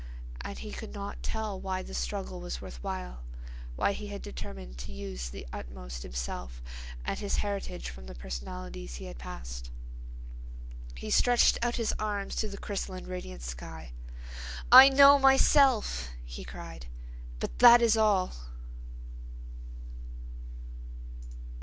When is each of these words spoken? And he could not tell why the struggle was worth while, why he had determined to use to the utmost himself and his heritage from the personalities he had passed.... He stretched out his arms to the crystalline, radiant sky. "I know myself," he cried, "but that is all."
And 0.43 0.57
he 0.57 0.71
could 0.71 0.95
not 0.95 1.21
tell 1.21 1.59
why 1.61 1.83
the 1.83 1.93
struggle 1.93 2.39
was 2.41 2.59
worth 2.59 2.83
while, 2.83 3.21
why 3.75 3.91
he 3.91 4.07
had 4.07 4.23
determined 4.23 4.79
to 4.79 4.91
use 4.91 5.27
to 5.27 5.31
the 5.31 5.45
utmost 5.53 6.01
himself 6.01 6.59
and 7.05 7.19
his 7.19 7.35
heritage 7.45 7.87
from 7.87 8.07
the 8.07 8.15
personalities 8.15 8.95
he 8.95 9.05
had 9.05 9.19
passed.... 9.19 9.69
He 10.95 11.11
stretched 11.11 11.59
out 11.61 11.75
his 11.75 11.93
arms 11.99 12.35
to 12.37 12.47
the 12.47 12.57
crystalline, 12.57 13.05
radiant 13.05 13.43
sky. 13.43 13.91
"I 14.71 14.89
know 14.89 15.19
myself," 15.19 16.07
he 16.25 16.43
cried, 16.45 16.87
"but 17.39 17.59
that 17.59 17.79
is 17.83 17.95
all." 17.95 18.31